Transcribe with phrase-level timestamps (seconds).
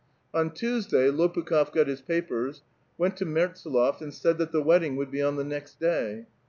[0.01, 0.03] ^
[0.39, 2.61] On Tuesday Lopukh6f got his i)apers,
[2.97, 6.25] went to ]VIertsdh)f and said that the wedding wouhl be on the next day.